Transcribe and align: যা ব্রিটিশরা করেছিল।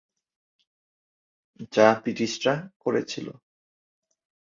যা 1.73 1.87
ব্রিটিশরা 2.01 2.53
করেছিল। 2.83 3.27